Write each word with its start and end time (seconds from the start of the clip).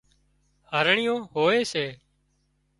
هرڻيئيون 0.71 1.21
هوئي 1.33 1.61
سي 1.71 1.85